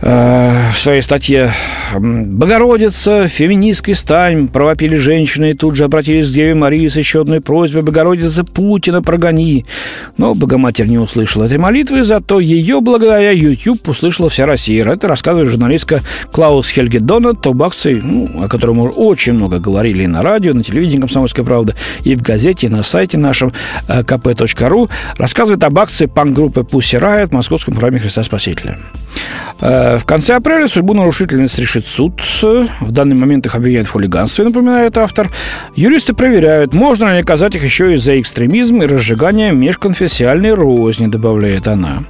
в 0.02 0.74
своей 0.74 1.02
статье 1.02 1.52
«Богородица, 1.94 3.28
феминистский 3.28 3.94
стань», 3.94 4.48
провопили 4.48 4.96
женщины 4.96 5.52
и 5.52 5.54
тут 5.54 5.76
же 5.76 5.84
обратились 5.84 6.32
к 6.32 6.34
Деве 6.34 6.56
Марии 6.56 6.88
с 6.88 6.96
еще 6.96 7.22
одной 7.22 7.42
просьбой 7.42 7.84
«Богородица, 7.84 8.44
Путина 8.44 9.02
прогони». 9.02 9.66
Но 10.18 10.34
Богоматерь 10.34 10.88
не 10.88 10.98
услышала 10.98 11.44
этой 11.44 11.60
молитвы, 11.60 12.04
зато 12.04 12.40
ее 12.40 12.82
благодаря 12.82 13.32
YouTube 13.32 13.88
услышала 13.88 14.30
вся 14.30 14.46
Россия. 14.46 14.86
Это 14.86 15.08
рассказывает 15.08 15.52
журналистка 15.52 16.02
Клаус 16.32 16.70
Хельге 16.70 17.00
Донат 17.00 17.46
об 17.46 17.62
акции, 17.62 18.02
ну, 18.04 18.44
о 18.44 18.48
которой 18.48 18.76
мы 18.76 18.90
очень 18.90 19.34
много 19.34 19.60
говорили 19.60 20.04
и 20.04 20.08
на 20.08 20.24
радио, 20.24 20.52
и 20.52 20.56
на 20.56 20.64
телевидении 20.64 21.02
«Комсомольская 21.02 21.46
правда», 21.46 21.76
и 22.04 22.16
в 22.16 22.22
газете, 22.22 22.68
и 22.68 22.70
на 22.70 22.82
сайте 22.84 23.18
нашем 23.18 23.54
kp.ru. 23.88 24.86
Э, 24.90 25.18
рассказывает 25.18 25.64
об 25.64 25.78
акции 25.78 26.08
панк-группы 26.08 26.62
Pussy 26.62 27.00
Riot 27.00 27.28
в 27.28 27.34
Московском 27.34 27.76
храме 27.76 28.00
Христа 28.00 28.24
Спасителя. 28.24 28.80
Э, 29.60 29.98
в 29.98 30.06
конце 30.06 30.36
апреля 30.36 30.68
судьбу 30.68 30.94
нарушительниц 30.94 31.58
решит 31.60 31.86
суд. 31.86 32.22
В 32.42 32.92
данный 32.92 33.16
момент 33.16 33.46
их 33.46 33.56
обвиняют 33.56 33.88
в 33.88 33.92
хулиганстве, 33.92 34.46
напоминает 34.46 34.98
автор. 34.98 35.30
Юристы 35.76 36.14
проверяют, 36.14 36.74
можно 36.74 37.12
ли 37.12 37.20
наказать 37.20 37.56
их 37.56 37.64
еще 37.64 37.94
и 37.94 37.98
за 37.98 38.20
экстремизм 38.20 38.82
и 38.82 38.88
разжигание 38.88 39.52
межконфессиальной 39.52 40.54
розни, 40.54 41.08
добавляет 41.08 41.68
она. 41.68 42.04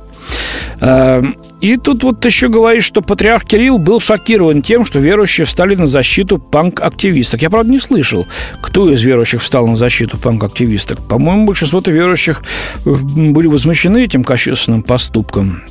Э, 0.80 1.22
и 1.62 1.78
тут 1.78 2.04
вот 2.04 2.25
еще 2.25 2.48
говорит, 2.48 2.84
что 2.84 3.01
патриарх 3.01 3.46
Кирилл 3.46 3.78
был 3.78 4.00
шокирован 4.00 4.63
тем, 4.63 4.84
что 4.84 4.98
верующие 4.98 5.46
встали 5.46 5.75
на 5.75 5.86
защиту 5.86 6.40
панк-активисток. 6.40 7.42
Я, 7.42 7.51
правда, 7.51 7.72
не 7.72 7.80
слышал, 7.80 8.25
кто 8.62 8.90
из 8.90 9.01
верующих 9.04 9.42
встал 9.42 9.68
на 9.68 9.75
защиту 9.75 10.18
панк-активисток. 10.18 11.08
По-моему, 11.08 11.46
большинство 11.46 11.82
верующих 11.86 12.42
э, 12.86 12.90
были 12.90 13.48
возмущены 13.48 14.04
этим 14.04 14.24
кощунственным 14.24 14.82
поступком. 14.82 15.62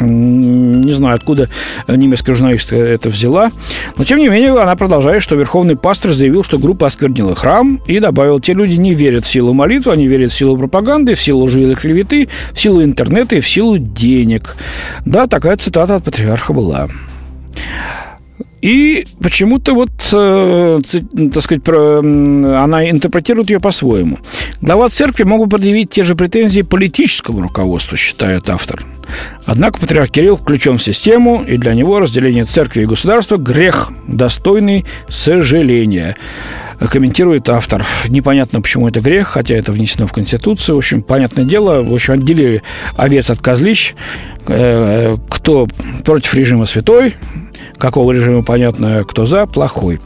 Не 0.00 0.92
знаю, 0.92 1.16
откуда 1.16 1.48
немецкая 1.88 2.34
журналистка 2.34 2.76
это 2.76 3.08
взяла. 3.08 3.50
Но, 3.96 4.04
тем 4.04 4.18
не 4.18 4.28
менее, 4.28 4.60
она 4.60 4.76
продолжает, 4.76 5.22
что 5.22 5.36
верховный 5.36 5.76
пастор 5.76 6.12
заявил, 6.12 6.44
что 6.44 6.58
группа 6.58 6.86
осквернила 6.86 7.34
храм 7.34 7.80
и 7.86 7.98
добавил, 7.98 8.40
те 8.40 8.52
люди 8.52 8.74
не 8.74 8.94
верят 8.94 9.24
в 9.24 9.30
силу 9.30 9.54
молитвы, 9.54 9.92
они 9.92 10.06
верят 10.06 10.30
в 10.30 10.34
силу 10.34 10.56
пропаганды, 10.56 11.14
в 11.14 11.20
силу 11.20 11.44
лжи 11.44 11.62
и 11.62 11.74
клеветы, 11.74 12.28
в 12.52 12.60
силу 12.60 12.82
интернета 12.82 13.36
и 13.36 13.40
в 13.40 13.48
силу 13.48 13.78
денег. 13.78 14.56
Да, 15.04 15.26
такая 15.26 15.56
цитата 15.56 15.96
от 15.96 16.04
патриарха 16.04 16.52
была. 16.52 16.88
И 18.66 19.06
почему-то 19.22 19.74
вот, 19.74 19.92
э, 20.12 20.78
так 21.32 21.42
сказать, 21.44 21.62
про, 21.62 22.00
она 22.00 22.90
интерпретирует 22.90 23.48
ее 23.48 23.60
по-своему. 23.60 24.18
Глава 24.60 24.88
церкви 24.88 25.22
могут 25.22 25.50
предъявить 25.50 25.90
те 25.90 26.02
же 26.02 26.16
претензии 26.16 26.62
политическому 26.62 27.42
руководству, 27.42 27.96
считает 27.96 28.50
автор. 28.50 28.84
Однако 29.44 29.78
патриарх 29.78 30.10
Кирилл 30.10 30.36
включен 30.36 30.78
в 30.78 30.82
систему, 30.82 31.44
и 31.46 31.58
для 31.58 31.74
него 31.74 32.00
разделение 32.00 32.44
церкви 32.44 32.82
и 32.82 32.86
государства– 32.86 33.36
грех, 33.38 33.92
достойный 34.08 34.84
сожаления 35.08 36.16
комментирует 36.90 37.48
автор. 37.48 37.86
Непонятно, 38.08 38.60
почему 38.60 38.88
это 38.88 39.00
грех, 39.00 39.28
хотя 39.28 39.54
это 39.54 39.70
внесено 39.70 40.08
в 40.08 40.12
Конституцию. 40.12 40.74
В 40.74 40.78
общем, 40.78 41.02
понятное 41.02 41.44
дело, 41.44 41.84
в 41.84 41.94
общем, 41.94 42.14
отделили 42.14 42.62
овец 42.96 43.30
от 43.30 43.38
козлищ. 43.38 43.94
Э, 44.48 45.16
кто 45.28 45.68
против 46.04 46.34
режима 46.34 46.66
святой, 46.66 47.14
какого 47.78 48.12
режима, 48.12 48.42
понятно, 48.42 49.04
кто 49.04 49.26
за, 49.26 49.46
плохой. 49.46 50.00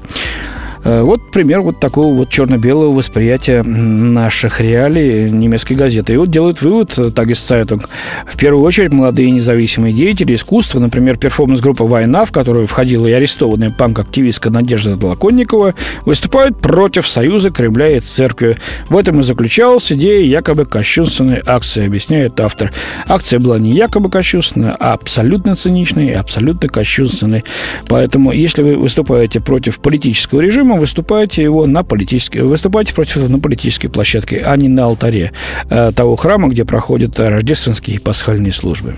Э, 0.83 1.03
вот 1.03 1.31
пример 1.31 1.61
вот 1.61 1.79
такого 1.79 2.15
вот 2.15 2.31
черно-белого 2.31 2.93
восприятия 2.93 3.63
наших 3.63 4.61
реалий 4.61 5.31
немецкой 5.31 5.75
газеты. 5.75 6.15
И 6.15 6.17
вот 6.17 6.31
делают 6.31 6.63
вывод 6.63 6.99
э, 6.99 7.11
Tageszeitung. 7.11 7.89
В 8.27 8.37
первую 8.39 8.65
очередь 8.65 8.93
молодые 8.93 9.31
независимые 9.31 9.93
деятели 9.93 10.35
искусства, 10.35 10.79
например, 10.79 11.19
перформанс-группа 11.19 11.85
«Война», 11.87 12.25
в 12.25 12.33
которую 12.33 12.67
входила 12.67 13.07
и 13.07 13.13
арестованная 13.13 13.71
панк-активистка 13.71 14.51
Надежда 14.51 14.97
Толоконникова, 14.97 15.75
выступают 16.05 16.59
против 16.59 17.07
союза 17.07 17.51
Кремля 17.51 17.97
и 17.97 18.01
церкви. 18.01 18.57
В 18.89 18.97
этом 18.97 19.21
и 19.21 19.23
заключалась 19.23 19.93
идея 19.93 20.25
якобы 20.25 20.65
кощунственной 20.65 21.43
акции, 21.45 21.87
объясняет 21.87 22.41
автор. 22.41 22.73
Акция 23.07 23.39
была 23.39 23.59
не 23.59 23.73
якобы 23.73 24.11
кощунственная, 24.11 24.77
а 24.79 24.95
абсолютно 24.95 25.57
циничной 25.57 26.09
и 26.09 26.13
абсолютно 26.13 26.69
кощунственной. 26.69 27.45
Поэтому, 27.87 28.33
если 28.33 28.63
вы 28.63 28.77
выступаете 28.77 29.41
против 29.41 29.81
политического 29.81 30.41
режима, 30.41 30.70
Крымом 30.71 30.83
выступаете 30.83 31.43
его 31.43 31.67
на 31.67 31.83
политической, 31.83 32.43
выступаете 32.43 32.95
против 32.95 33.17
этого 33.17 33.29
на 33.29 33.41
политической 33.41 33.89
площадке, 33.89 34.45
а 34.47 34.57
не 34.57 34.69
на 34.69 34.85
алтаре 34.85 35.33
э, 35.69 35.91
того 35.91 36.15
храма, 36.15 36.47
где 36.47 36.65
проходят 36.65 37.19
рождественские 37.19 37.97
и 37.97 37.99
пасхальные 37.99 38.53
службы. 38.53 38.95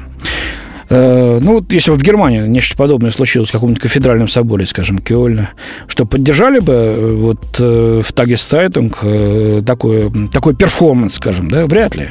Э, 0.92 1.38
ну, 1.40 1.54
вот 1.54 1.72
если 1.72 1.90
бы 1.90 1.96
в 1.96 2.02
Германии 2.02 2.46
нечто 2.46 2.76
подобное 2.76 3.10
случилось 3.12 3.48
в 3.48 3.52
каком-нибудь 3.52 3.82
кафедральном 3.82 4.28
соборе, 4.28 4.66
скажем, 4.66 4.98
Кёльна, 4.98 5.48
что 5.86 6.04
поддержали 6.04 6.58
бы 6.58 6.72
э, 6.72 7.14
вот 7.14 7.40
э, 7.58 8.02
в 8.04 8.12
Tageszeitung 8.12 9.02
такой, 9.64 10.12
такой 10.30 10.54
перформанс, 10.54 11.14
скажем, 11.14 11.50
да, 11.50 11.64
вряд 11.64 11.94
ли. 11.94 12.10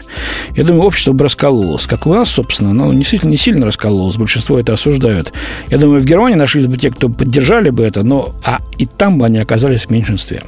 Я 0.55 0.63
думаю, 0.63 0.85
общество 0.85 1.13
бы 1.13 1.25
раскололось, 1.25 1.85
как 1.85 2.07
у 2.07 2.13
нас, 2.13 2.31
собственно, 2.31 2.73
но 2.73 2.91
не 2.91 3.03
сильно, 3.03 3.27
не 3.27 3.37
сильно 3.37 3.67
раскололось, 3.67 4.17
большинство 4.17 4.57
это 4.57 4.73
осуждают. 4.73 5.31
Я 5.69 5.77
думаю, 5.77 6.01
в 6.01 6.05
Германии 6.05 6.35
нашлись 6.35 6.65
бы 6.65 6.75
те, 6.77 6.89
кто 6.89 7.07
поддержали 7.09 7.69
бы 7.69 7.83
это, 7.83 8.01
но 8.01 8.33
а 8.43 8.57
и 8.79 8.87
там 8.87 9.19
бы 9.19 9.27
они 9.27 9.37
оказались 9.37 9.81
в 9.81 9.89
меньшинстве. 9.91 10.41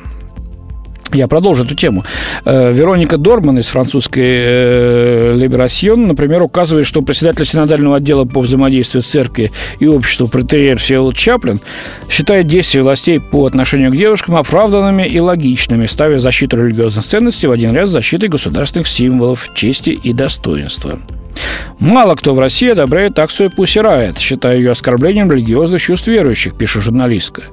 Я 1.14 1.28
продолжу 1.28 1.64
эту 1.64 1.76
тему. 1.76 2.04
Э, 2.46 2.72
Вероника 2.74 3.18
Дорман 3.18 3.60
из 3.60 3.68
французской 3.68 4.24
э, 4.26 5.36
Либерасьон, 5.36 6.08
например, 6.08 6.42
указывает, 6.42 6.88
что 6.88 7.02
председатель 7.02 7.46
синодального 7.46 7.98
отдела 7.98 8.26
по 8.26 8.42
взаимодействию 8.42 9.04
церкви 9.04 9.52
и 9.80 9.88
обществу 9.88 10.28
протерьер 10.28 10.80
Всеволод 10.80 11.16
Чаплин 11.16 11.60
считает 12.10 12.48
действия 12.48 12.82
властей 12.82 13.20
по 13.20 13.46
отношению 13.46 13.92
к 13.92 13.98
девушкам 13.98 14.36
оправданными 14.36 15.04
и 15.04 15.20
логичными, 15.20 15.86
ставя 15.86 16.18
защиту 16.18 16.58
религиозных 16.58 17.06
ценностей 17.06 17.48
в 17.48 17.52
один 17.52 17.74
ряд 17.74 17.90
с 17.90 17.92
защитой 17.92 18.30
государственных 18.30 18.88
символов 18.88 19.50
чести 19.54 19.92
и 19.92 20.14
достоинства. 20.14 21.00
Мало 21.80 22.16
кто 22.16 22.34
в 22.34 22.40
России 22.40 22.70
одобряет 22.70 23.20
акцию 23.20 23.52
«Пусть 23.56 23.76
Riot», 23.76 24.18
считая 24.18 24.58
ее 24.58 24.72
оскорблением 24.72 25.32
религиозных 25.32 25.82
чувств 25.82 26.08
верующих, 26.08 26.56
пишет 26.56 26.84
журналистка. 26.84 27.44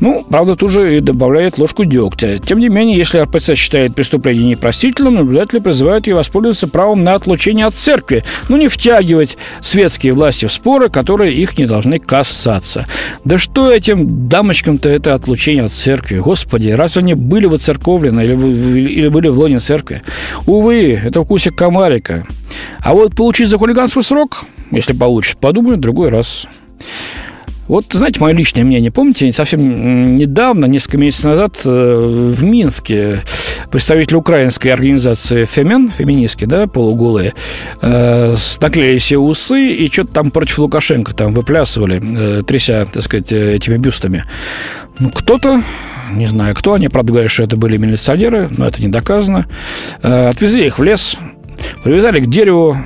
Ну, 0.00 0.26
правда, 0.28 0.56
тут 0.56 0.72
же 0.72 0.96
и 0.96 1.00
добавляет 1.00 1.58
ложку 1.58 1.84
дегтя. 1.84 2.38
Тем 2.38 2.58
не 2.58 2.68
менее, 2.68 2.96
если 2.96 3.18
РПЦ 3.18 3.54
считает 3.54 3.94
преступление 3.94 4.46
непростительным, 4.46 5.14
наблюдатели 5.14 5.60
призывают 5.60 6.06
ее 6.06 6.14
воспользоваться 6.14 6.66
правом 6.66 7.04
на 7.04 7.14
отлучение 7.14 7.66
от 7.66 7.74
церкви, 7.74 8.24
но 8.48 8.56
не 8.56 8.68
втягивать 8.68 9.36
светские 9.60 10.12
власти 10.12 10.46
в 10.46 10.52
споры, 10.52 10.88
которые 10.88 11.32
их 11.34 11.56
не 11.58 11.66
должны 11.66 11.98
касаться. 11.98 12.86
Да 13.24 13.38
что 13.38 13.70
этим 13.70 14.28
дамочкам-то 14.28 14.88
это 14.88 15.14
отлучение 15.14 15.64
от 15.66 15.72
церкви? 15.72 16.18
Господи, 16.18 16.70
разве 16.70 17.00
они 17.00 17.14
были 17.14 17.46
воцерковлены 17.46 18.22
или, 18.22 18.34
или 18.80 19.08
были 19.08 19.28
в 19.28 19.38
лоне 19.38 19.60
церкви? 19.60 20.02
Увы, 20.46 21.00
это 21.04 21.20
укусик 21.20 21.54
комарика. 21.54 22.26
А 22.80 22.94
вот 22.94 23.01
получить 23.10 23.48
за 23.48 23.58
хулиганство 23.58 24.02
срок, 24.02 24.44
если 24.70 24.92
получится, 24.92 25.38
подумаю, 25.40 25.76
другой 25.76 26.08
раз. 26.08 26.46
Вот, 27.68 27.86
знаете, 27.92 28.20
мое 28.20 28.34
личное 28.34 28.64
мнение. 28.64 28.90
Помните, 28.90 29.32
совсем 29.32 30.16
недавно, 30.16 30.66
несколько 30.66 30.98
месяцев 30.98 31.24
назад, 31.24 31.60
э, 31.64 32.30
в 32.34 32.42
Минске 32.42 33.20
представители 33.70 34.16
украинской 34.16 34.68
организации 34.68 35.44
«Фемен», 35.44 35.90
феминистки, 35.90 36.44
да, 36.44 36.66
полуголые, 36.66 37.32
э, 37.80 38.36
наклеили 38.60 38.98
себе 38.98 39.18
усы 39.18 39.72
и 39.72 39.88
что-то 39.90 40.12
там 40.12 40.30
против 40.30 40.58
Лукашенко 40.58 41.14
там 41.14 41.32
выплясывали, 41.34 42.02
э, 42.02 42.42
тряся, 42.42 42.86
так 42.92 43.02
сказать, 43.02 43.32
этими 43.32 43.78
бюстами. 43.78 44.24
Ну, 44.98 45.10
кто-то 45.10 45.62
не 46.12 46.26
знаю 46.26 46.54
кто, 46.54 46.74
они, 46.74 46.88
правда, 46.88 47.12
говорят, 47.12 47.30
что 47.30 47.44
это 47.44 47.56
были 47.56 47.78
милиционеры, 47.78 48.48
но 48.50 48.66
это 48.66 48.82
не 48.82 48.88
доказано. 48.88 49.46
Отвезли 50.02 50.66
их 50.66 50.78
в 50.78 50.82
лес, 50.82 51.16
Привязали 51.82 52.20
к 52.20 52.26
дереву, 52.28 52.76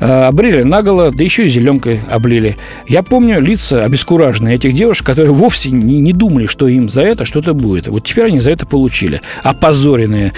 э, 0.00 0.24
обрили 0.24 0.62
наголо, 0.62 1.10
да 1.10 1.22
еще 1.22 1.46
и 1.46 1.48
зеленкой 1.48 2.00
облили. 2.10 2.56
Я 2.88 3.02
помню 3.02 3.40
лица 3.40 3.84
обескураженные 3.84 4.56
этих 4.56 4.72
девушек, 4.72 5.06
которые 5.06 5.32
вовсе 5.32 5.70
не, 5.70 6.00
не 6.00 6.12
думали, 6.12 6.46
что 6.46 6.68
им 6.68 6.88
за 6.88 7.02
это 7.02 7.24
что-то 7.24 7.54
будет. 7.54 7.88
Вот 7.88 8.04
теперь 8.04 8.26
они 8.26 8.40
за 8.40 8.50
это 8.50 8.66
получили. 8.66 9.20
Опозоренные 9.42 10.32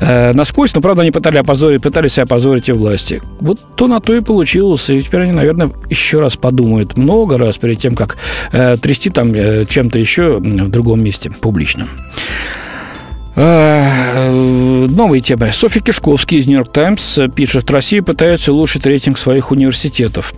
э, 0.00 0.32
насквозь, 0.32 0.74
но, 0.74 0.80
правда, 0.80 1.02
они 1.02 1.10
пытались 1.10 1.40
опозорить, 1.40 1.82
пытались 1.82 2.18
опозорить 2.18 2.68
и 2.68 2.72
власти. 2.72 3.20
Вот 3.40 3.58
то 3.76 3.88
на 3.88 4.00
то 4.00 4.14
и 4.14 4.20
получилось. 4.20 4.88
И 4.90 5.02
теперь 5.02 5.22
они, 5.22 5.32
наверное, 5.32 5.70
еще 5.90 6.20
раз 6.20 6.36
подумают 6.36 6.96
много 6.96 7.38
раз 7.38 7.58
перед 7.58 7.78
тем, 7.78 7.94
как 7.94 8.16
э, 8.52 8.76
трясти 8.76 9.10
там 9.10 9.32
э, 9.34 9.66
чем-то 9.66 9.98
еще 9.98 10.36
в 10.36 10.70
другом 10.70 11.02
месте 11.02 11.30
публично. 11.30 11.88
Э, 13.34 14.86
новые 14.88 15.22
темы. 15.22 15.50
Софья 15.52 15.80
Кишковский 15.80 16.38
из 16.38 16.46
«Нью-Йорк 16.46 16.70
Таймс» 16.70 17.18
пишет, 17.34 17.70
Россия 17.70 18.02
пытается 18.02 18.52
улучшить 18.52 18.84
рейтинг 18.84 19.16
своих 19.16 19.50
университетов. 19.50 20.34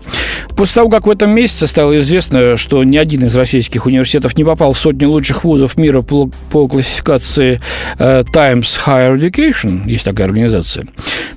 После 0.57 0.75
того, 0.75 0.91
как 0.91 1.07
в 1.07 1.11
этом 1.11 1.31
месяце 1.31 1.67
стало 1.67 1.99
известно, 1.99 2.57
что 2.57 2.85
ни 2.85 2.97
один 2.97 3.25
из 3.25 3.35
российских 3.35 3.87
университетов 3.87 4.37
не 4.37 4.45
попал 4.45 4.73
в 4.73 4.79
сотню 4.79 5.09
лучших 5.09 5.43
вузов 5.43 5.77
мира 5.77 6.03
по, 6.03 6.31
классификации 6.69 7.61
э, 7.99 8.23
Times 8.33 8.81
Higher 8.87 9.19
Education, 9.19 9.89
есть 9.91 10.05
такая 10.05 10.29
организация, 10.29 10.87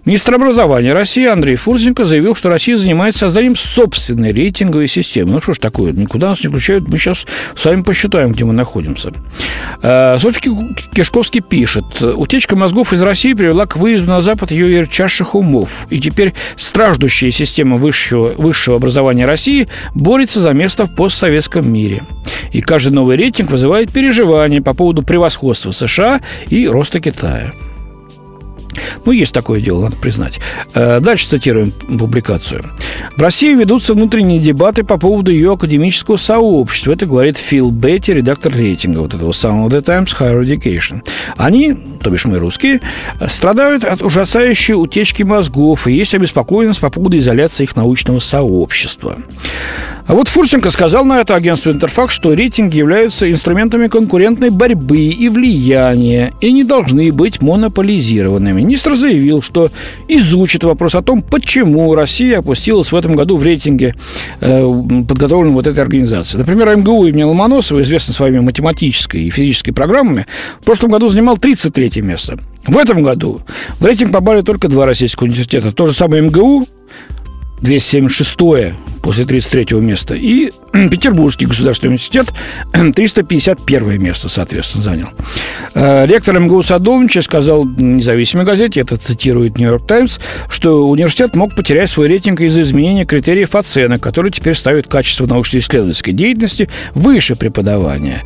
министр 0.05 0.35
образования 0.35 0.93
России 0.93 1.25
Андрей 1.25 1.55
Фурзенко 1.55 2.05
заявил, 2.05 2.35
что 2.35 2.49
Россия 2.49 2.77
занимается 2.77 3.21
созданием 3.21 3.55
собственной 3.55 4.31
рейтинговой 4.31 4.87
системы. 4.87 5.31
Ну 5.31 5.41
что 5.41 5.53
ж 5.53 5.57
такое, 5.57 5.91
никуда 5.91 6.29
нас 6.29 6.43
не 6.43 6.49
включают, 6.49 6.87
мы 6.87 6.99
сейчас 6.99 7.25
с 7.55 7.65
вами 7.65 7.81
посчитаем, 7.81 8.31
где 8.31 8.45
мы 8.45 8.53
находимся. 8.53 9.11
Э, 9.81 10.17
Софья 10.19 10.51
Кишковский 10.93 11.41
пишет, 11.47 12.01
утечка 12.01 12.55
мозгов 12.55 12.93
из 12.93 13.01
России 13.01 13.33
привела 13.33 13.65
к 13.65 13.77
выезду 13.77 14.09
на 14.09 14.21
Запад 14.21 14.51
ее 14.51 14.73
ярчайших 14.73 15.35
умов. 15.35 15.87
И 15.89 15.99
теперь 15.99 16.33
страждущая 16.55 17.31
система 17.31 17.77
высшего, 17.77 18.33
высшего 18.37 18.77
образования 18.77 19.25
России 19.25 19.67
борется 19.93 20.39
за 20.39 20.53
место 20.53 20.85
в 20.85 20.95
постсоветском 20.95 21.71
мире. 21.71 22.03
И 22.51 22.61
каждый 22.61 22.93
новый 22.93 23.17
рейтинг 23.17 23.51
вызывает 23.51 23.91
переживания 23.91 24.61
по 24.61 24.73
поводу 24.73 25.03
превосходства 25.03 25.71
США 25.71 26.21
и 26.49 26.67
роста 26.67 26.99
Китая. 26.99 27.51
Ну, 29.05 29.11
есть 29.11 29.33
такое 29.33 29.61
дело, 29.61 29.83
надо 29.83 29.97
признать. 29.97 30.39
Э, 30.73 30.99
дальше 30.99 31.27
цитируем 31.27 31.71
публикацию. 31.71 32.63
В 33.15 33.21
России 33.21 33.53
ведутся 33.53 33.93
внутренние 33.93 34.39
дебаты 34.39 34.83
по 34.83 34.97
поводу 34.97 35.31
ее 35.31 35.53
академического 35.53 36.17
сообщества. 36.17 36.93
Это 36.93 37.05
говорит 37.05 37.37
Фил 37.37 37.71
Бетти, 37.71 38.13
редактор 38.13 38.53
рейтинга 38.53 38.99
вот 38.99 39.13
этого 39.13 39.31
самого 39.31 39.69
The 39.69 39.81
Times 39.81 40.15
Higher 40.19 40.41
Education. 40.41 41.01
Они, 41.37 41.73
то 42.01 42.09
бишь 42.09 42.25
мы 42.25 42.37
русские, 42.37 42.81
страдают 43.27 43.83
от 43.83 44.01
ужасающей 44.01 44.73
утечки 44.73 45.23
мозгов 45.23 45.87
и 45.87 45.93
есть 45.93 46.13
обеспокоенность 46.13 46.81
по 46.81 46.89
поводу 46.89 47.17
изоляции 47.17 47.63
их 47.63 47.75
научного 47.75 48.19
сообщества. 48.19 49.17
А 50.07 50.13
вот 50.13 50.29
Фурсенко 50.29 50.69
сказал 50.69 51.03
на 51.03 51.19
это 51.19 51.35
агентство 51.35 51.69
«Интерфакс», 51.69 52.13
что 52.13 52.31
рейтинги 52.31 52.77
являются 52.77 53.29
инструментами 53.29 53.87
конкурентной 53.87 54.51
борьбы 54.51 54.99
и 54.99 55.27
влияния 55.27 56.31
и 56.39 56.53
не 56.53 56.63
должны 56.63 57.11
быть 57.11 57.41
монополизированными. 57.41 58.61
Министр 58.77 58.95
заявил, 58.95 59.41
что 59.41 59.71
изучит 60.07 60.63
вопрос 60.63 60.93
о 60.93 61.01
том, 61.01 61.23
почему 61.23 61.95
Россия 61.95 62.37
опустилась 62.37 62.91
в 62.91 62.95
этом 62.95 63.15
году 63.15 63.35
в 63.35 63.41
рейтинге, 63.41 63.95
э, 64.39 64.67
подготовленном 65.07 65.55
вот 65.55 65.65
этой 65.65 65.79
организацией. 65.79 66.41
Например, 66.41 66.77
МГУ 66.77 67.07
имени 67.07 67.23
Ломоносова, 67.23 67.81
известный 67.81 68.13
своими 68.13 68.37
математической 68.37 69.23
и 69.23 69.31
физической 69.31 69.71
программами, 69.71 70.27
в 70.61 70.65
прошлом 70.65 70.91
году 70.91 71.07
занимал 71.07 71.37
33 71.39 72.03
место. 72.03 72.37
В 72.67 72.77
этом 72.77 73.01
году 73.01 73.41
в 73.79 73.83
рейтинг 73.83 74.11
попали 74.11 74.41
только 74.41 74.67
два 74.67 74.85
российских 74.85 75.23
университета. 75.23 75.71
То 75.71 75.87
же 75.87 75.93
самое 75.93 76.21
МГУ, 76.21 76.67
276 77.63 78.75
после 79.01 79.25
33 79.25 79.77
места. 79.77 80.15
И 80.15 80.51
Петербургский 80.73 81.45
государственный 81.45 81.89
университет 81.89 82.33
351 82.95 84.01
место, 84.01 84.29
соответственно, 84.29 84.83
занял. 84.83 85.07
Э, 85.73 86.05
ректор 86.05 86.39
МГУ 86.39 86.63
Садовнича 86.63 87.21
сказал 87.21 87.65
независимой 87.65 88.45
газете, 88.45 88.81
это 88.81 88.97
цитирует 88.97 89.57
«Нью-Йорк 89.57 89.87
Таймс», 89.87 90.19
что 90.49 90.87
университет 90.87 91.35
мог 91.35 91.55
потерять 91.55 91.89
свой 91.89 92.07
рейтинг 92.07 92.41
из-за 92.41 92.61
изменения 92.61 93.05
критериев 93.05 93.55
оценок, 93.55 94.01
которые 94.01 94.31
теперь 94.31 94.55
ставят 94.55 94.87
качество 94.87 95.25
научно-исследовательской 95.25 96.13
деятельности 96.13 96.69
выше 96.93 97.35
преподавания. 97.35 98.23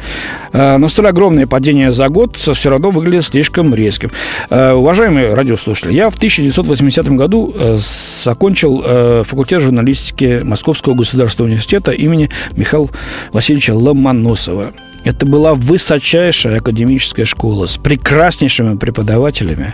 Э, 0.54 0.78
но 0.78 0.90
столь 0.90 1.08
огромное 1.08 1.48
падение 1.48 1.92
за 1.92 2.10
год 2.10 2.38
все 2.38 2.70
равно 2.70 2.92
выглядит 2.92 3.26
слишком 3.26 3.74
резким. 3.76 4.12
Э, 4.50 4.74
уважаемые 4.74 5.34
радиослушатели, 5.34 5.94
я 5.94 6.10
в 6.10 6.16
1980 6.16 7.10
году 7.12 7.54
закончил 7.78 9.24
факультет 9.24 9.62
журналистики 9.62 10.42
Московского 10.44 10.61
государственного 10.64 11.50
университета 11.50 11.92
имени 11.92 12.30
Михаила 12.56 12.90
Васильевича 13.32 13.74
Ломоносова. 13.74 14.72
Это 15.04 15.26
была 15.26 15.56
высочайшая 15.56 16.60
академическая 16.60 17.26
школа 17.26 17.66
с 17.66 17.78
прекраснейшими 17.78 18.78
преподавателями, 18.78 19.74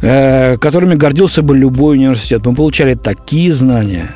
э, 0.00 0.56
которыми 0.58 0.94
гордился 0.94 1.42
бы 1.42 1.56
любой 1.56 1.96
университет. 1.96 2.46
Мы 2.46 2.54
получали 2.54 2.94
такие 2.94 3.52
знания, 3.52 4.14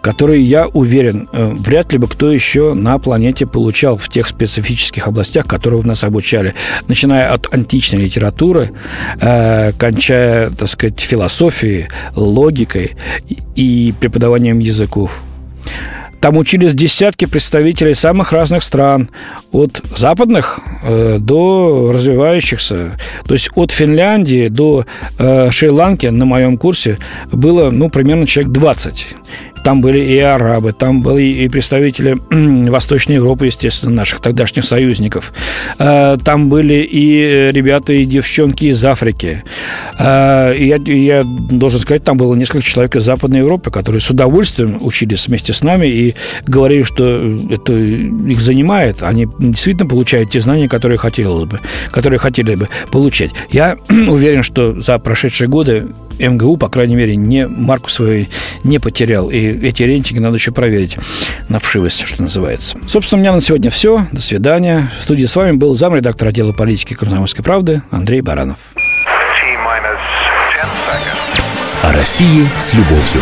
которые, 0.00 0.42
я 0.42 0.68
уверен, 0.68 1.28
э, 1.32 1.52
вряд 1.58 1.92
ли 1.92 1.98
бы 1.98 2.06
кто 2.06 2.30
еще 2.30 2.74
на 2.74 2.98
планете 2.98 3.46
получал 3.46 3.96
в 3.96 4.08
тех 4.08 4.28
специфических 4.28 5.08
областях, 5.08 5.46
которые 5.46 5.82
нас 5.82 6.04
обучали, 6.04 6.54
начиная 6.86 7.32
от 7.32 7.52
античной 7.52 8.00
литературы, 8.00 8.70
э, 9.20 9.72
кончая, 9.72 10.50
так 10.50 10.68
сказать, 10.68 11.00
философией, 11.00 11.88
логикой 12.14 12.92
и 13.56 13.92
преподаванием 13.98 14.60
языков. 14.60 15.22
Там 16.22 16.36
учились 16.36 16.74
десятки 16.74 17.24
представителей 17.24 17.94
самых 17.94 18.32
разных 18.32 18.62
стран, 18.62 19.08
от 19.50 19.82
западных 19.96 20.60
э, 20.84 21.18
до 21.18 21.90
развивающихся. 21.92 22.92
То 23.26 23.34
есть 23.34 23.50
от 23.56 23.72
Финляндии 23.72 24.46
до 24.46 24.86
э, 25.18 25.50
Шри-Ланки 25.50 26.06
на 26.06 26.24
моем 26.24 26.58
курсе 26.58 26.98
было 27.32 27.72
ну, 27.72 27.90
примерно 27.90 28.28
человек 28.28 28.52
20. 28.52 29.06
Там 29.64 29.80
были 29.80 30.00
и 30.00 30.18
арабы, 30.18 30.72
там 30.72 31.02
были 31.02 31.22
и 31.22 31.48
представители 31.48 32.16
Восточной 32.70 33.16
Европы, 33.16 33.46
естественно, 33.46 33.92
наших 33.92 34.20
тогдашних 34.20 34.64
союзников. 34.64 35.32
Э, 35.78 36.16
там 36.22 36.48
были 36.48 36.86
и 36.90 37.50
ребята, 37.52 37.92
и 37.92 38.04
девчонки 38.04 38.66
из 38.66 38.84
Африки. 38.84 39.44
Э, 39.98 40.54
и 40.56 40.66
я, 40.66 40.76
я 40.76 41.24
должен 41.24 41.80
сказать, 41.80 42.04
там 42.04 42.16
было 42.16 42.34
несколько 42.34 42.62
человек 42.62 42.96
из 42.96 43.04
Западной 43.04 43.40
Европы, 43.40 43.70
которые 43.70 44.00
с 44.00 44.10
удовольствием 44.10 44.78
учились 44.80 45.28
вместе 45.28 45.52
с 45.52 45.62
нами 45.62 45.86
и 45.86 46.14
говорили, 46.46 46.82
что 46.82 47.38
это 47.50 47.72
их 47.72 48.40
занимает. 48.40 49.02
Они 49.02 49.28
действительно 49.38 49.88
получают 49.88 50.30
те 50.30 50.40
знания, 50.40 50.68
которые 50.68 50.98
хотелось 50.98 51.48
бы, 51.48 51.60
которые 51.90 52.18
хотели 52.18 52.54
бы 52.54 52.68
получать. 52.90 53.30
Я 53.50 53.76
уверен, 53.88 54.42
что 54.42 54.80
за 54.80 54.98
прошедшие 54.98 55.48
годы 55.48 55.86
МГУ, 56.18 56.56
по 56.56 56.68
крайней 56.68 56.96
мере, 56.96 57.16
не 57.16 57.46
марку 57.46 57.90
свою 57.90 58.26
не 58.64 58.78
потерял. 58.78 59.30
И 59.30 59.38
эти 59.38 59.82
рейтинги 59.82 60.20
надо 60.20 60.36
еще 60.36 60.52
проверить 60.52 60.96
на 61.48 61.58
вшивость, 61.58 62.02
что 62.06 62.22
называется. 62.22 62.78
Собственно, 62.88 63.20
у 63.20 63.22
меня 63.22 63.32
на 63.32 63.40
сегодня 63.40 63.70
все. 63.70 64.06
До 64.12 64.20
свидания. 64.20 64.90
В 65.00 65.04
студии 65.04 65.26
с 65.26 65.36
вами 65.36 65.52
был 65.52 65.74
замредактор 65.74 66.28
отдела 66.28 66.52
политики 66.52 66.94
комсомольской 66.94 67.44
правды 67.44 67.82
Андрей 67.90 68.20
Баранов. 68.20 68.58
О 71.82 71.92
России 71.92 72.48
с 72.58 72.74
любовью. 72.74 73.20